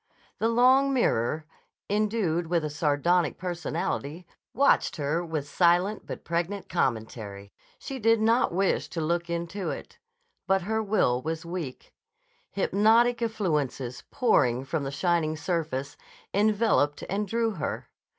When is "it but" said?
9.69-10.63